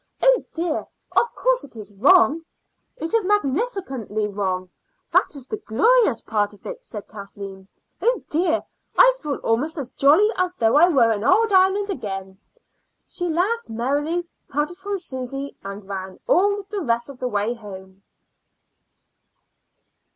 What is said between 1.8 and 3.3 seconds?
wrong." "It is